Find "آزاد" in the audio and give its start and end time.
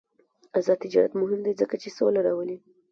0.57-0.77